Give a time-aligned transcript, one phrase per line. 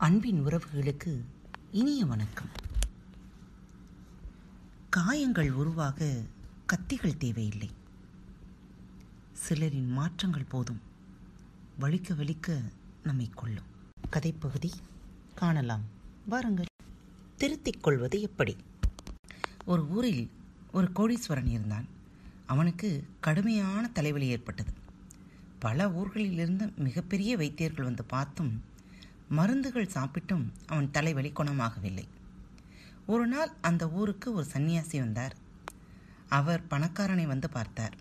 [0.00, 1.20] அன்பின் உறவுகளுக்கு
[1.70, 2.48] இனிய வணக்கம்.
[4.90, 6.22] காயங்கள் உருவாக
[6.66, 7.70] கத்திகள் தேவையில்லை.
[9.32, 10.80] சிலரின் மாற்றங்கள் போதும்.
[11.80, 12.60] வலிக்க வலிக்க
[13.02, 13.64] நம்மை கொள்ளும்
[14.10, 14.70] கதைப்பகுதி
[15.34, 15.82] காணலாம்.
[16.26, 16.66] வாருங்கள்.
[17.36, 18.56] திருத்திக் கொள்வது எப்படி?
[19.64, 20.30] ஒரு ஊரில்
[20.72, 21.86] ஒரு கோடீஸ்வரன் இருந்தான்.
[22.46, 24.72] அவனுக்கு கடுமையான தலைவலி ஏற்பட்டது.
[25.58, 28.68] பல ஊர்களிலிருந்து மிகப்பெரிய வைத்தியர்கள் வந்து பார்த்தும்
[29.30, 32.04] மருந்துகள் சாப்பிட்டும் அவன் தலைவலி குணமாகவில்லை.
[33.06, 35.34] ஒரு நாள் அந்த ஊருக்கு ஒரு சன்னியாசி வந்தார்.
[36.28, 37.96] அவர் பணக்காரனை வந்து பார்த்தார்.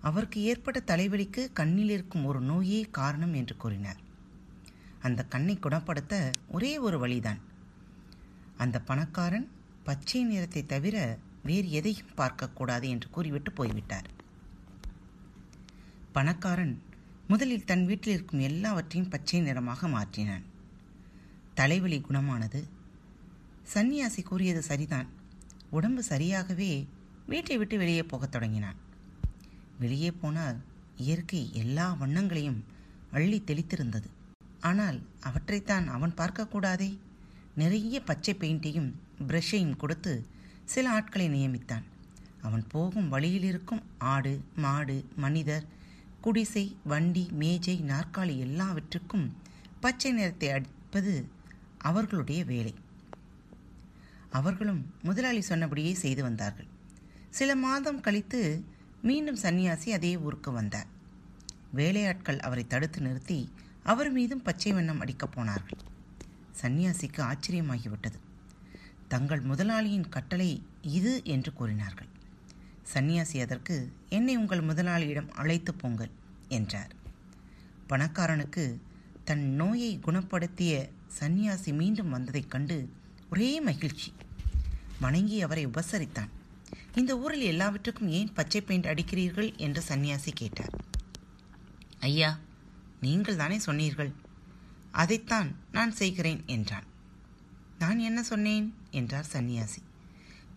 [0.00, 4.00] அவருக்கு ஏற்பட்ட தலைவலிக்கு கண்ணில் இருக்கும் ஒரு நோயே காரணம் என்று கூறினார்.
[5.00, 7.40] அந்த கண்ணை குணப்படுத்த ஒரே ஒரு வழிதான்.
[8.56, 9.50] அந்த பணக்காரன்
[9.82, 14.08] பச்சை நிறத்தை தவிர வேறு எதையும் பார்க்கக்கூடாது என்று கூறிவிட்டு போய்விட்டார்.
[16.12, 16.82] பணக்காரன்
[17.28, 20.42] முதலில் தன் வீட்டில் இருக்கும் எல்லாவற்றையும் பச்சை நிறமாக மாற்றினான்.
[21.54, 22.60] தலைவலி குணமானது.
[23.74, 25.08] சன்னியாசி கூறியது சரிதான்.
[25.70, 26.86] உடம்பு சரியாகவே
[27.26, 28.76] வீட்டை விட்டு வெளியே போகத் தொடங்கினான்.
[29.78, 30.56] வெளியே போனால்
[30.96, 32.64] இயற்கை எல்லா வண்ணங்களையும்
[33.12, 34.08] அள்ளி தெளித்திருந்தது.
[34.60, 36.98] ஆனால் அவற்றைத்தான் அவன் பார்க்கக்கூடாதே
[37.54, 38.90] நிறைய பச்சை பெயிண்டையும்
[39.28, 40.26] பிரஷையும் கொடுத்து
[40.64, 41.82] சில ஆட்களை நியமித்தான்.
[42.42, 45.64] அவன் போகும் வழியில் இருக்கும் ஆடு மாடு மனிதர்
[46.24, 49.36] குடிசை வண்டி மேஜை நாற்காலி எல்லாவற்றுக்கும்
[49.80, 51.28] பச்சை நிறத்தை அடிப்பது
[51.78, 52.74] அவர்களுடைய வேலை.
[54.30, 56.66] அவர்களும் முதலாளி சொன்னபடியே செய்து வந்தார்கள்.
[57.30, 58.64] சில மாதம் கழித்து
[59.02, 60.86] மீண்டும் சன்னியாசி அதே ஊருக்கு வந்தார்.
[61.70, 65.78] வேலையாட்கள் அவரை தடுத்து நிறுத்தி அவர் மீதும் பச்சை வண்ணம் அடிக்கப் போனார்கள்.
[66.62, 68.18] சன்னியாசிக்கு ஆச்சரியமாகிவிட்டது.
[69.08, 72.12] தங்கள் முதலாளியின் கட்டளை இது என்று கூறினார்கள்.
[72.92, 76.10] சன்னியாசி அதற்கு என்னை உங்கள் முதலாளியிடம் அழைத்து போங்கள்
[76.48, 76.94] என்றார்.
[77.88, 78.78] பணக்காரனுக்கு
[79.24, 80.88] தன் நோயை குணப்படுத்திய
[81.20, 82.92] சன்னியாசி மீண்டும் வந்ததைக் கண்டு
[83.30, 84.12] ஒரே மகிழ்ச்சி.
[85.00, 86.28] வணங்கி அவரை உபசரித்தான்.
[86.94, 90.70] இந்த ஊரில் எல்லாவற்றுக்கும் ஏன் பச்சை பெயிண்ட் அடிக்கிறீர்கள் என்று சன்னியாசி கேட்டார்.
[92.00, 92.38] ஐயா
[93.00, 94.12] நீங்கள் தானே சொன்னீர்கள்.
[94.90, 96.84] அதைத்தான் நான் செய்கிறேன் என்றான்.
[97.78, 98.74] நான் என்ன சொன்னேன்?
[98.90, 99.82] என்றார் சன்னியாசி.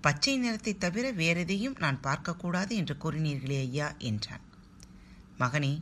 [0.07, 4.44] பச்சை நிறத்தை தவிர வேறெதையும் நான் பார்க்கக்கூடாது என்று கூறினீர்களே ஐயா என்றான்.
[5.40, 5.73] மகனே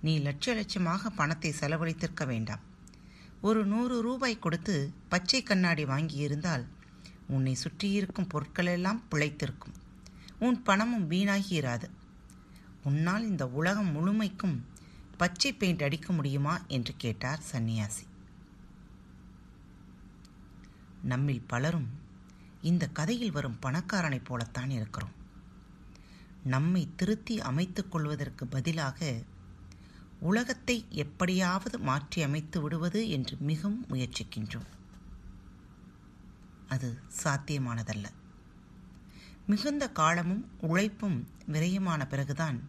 [0.00, 2.62] நீ லட்ச லட்சமாக பணத்தை செலவழித்திருக்க வேண்டாம்.
[3.40, 4.74] ஒரு நூறு ரூபாய் கொடுத்து
[5.08, 6.64] பச்சை கண்ணாடி வாங்கியிருந்தால்
[7.28, 9.76] உன்னை சுற்றியிருக்கும் பொருட்களெல்லாம் பிழைத்திருக்கும்.
[10.38, 11.88] உன் பணமும் வீணாகி இராது
[12.82, 14.58] உன்னால் இந்த உலகம் முழுமைக்கும்
[15.16, 16.56] பச்சை பெயிண்ட் அடிக்க முடியுமா?
[16.68, 18.04] என்று கேட்டார் சன்னியாசி.
[21.02, 21.88] நம்மில் பலரும்
[22.62, 25.12] இந்த கதையில் வரும் பணக்காரனைப் போலத்தான் இருக்கிறோம்.
[26.44, 29.22] நம்மை திருத்தி அமைத்து கொள்வதற்கு பதிலாக
[30.20, 34.66] உலகத்தை எப்படியாவது மாற்றி அமைத்து விடுவது என்று மிகவும் முயற்சிக்கின்றோம்.
[36.68, 38.04] அது சாத்தியமானதல்ல.
[39.46, 42.68] மிகுந்த காலமும் உழைப்பும் விரயமான பிறகுதான்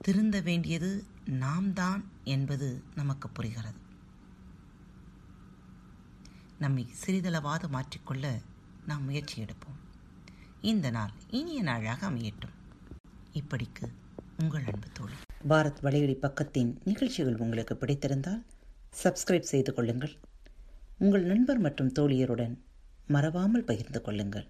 [0.00, 3.78] திருந்த வேண்டியது நாம் தான் என்பது நமக்கு புரிகிறது.
[6.58, 8.40] நம்மை சிறிதளவாது மாற்றிக்கொள்ள
[8.88, 9.78] நாம் முயற்சி எடுப்போம்.
[10.60, 12.54] இந்த நாள் இனிய நாளாக அமையட்டும்.
[13.32, 13.88] இப்படிக்கு
[14.40, 15.14] உங்கள் அன்பு தோழி.
[15.48, 18.44] பாரத் வலையொலி பக்கத்தின் நிகழ்ச்சிகள் உங்களுக்கு பிடித்திருந்தால்
[19.04, 20.16] சப்ஸ்கிரைப் செய்து கொள்ளுங்கள்.
[20.98, 22.58] உங்கள் நண்பர் மற்றும் தோழியருடன்
[23.06, 24.48] மறவாமல் பகிர்ந்து கொள்ளுங்கள்.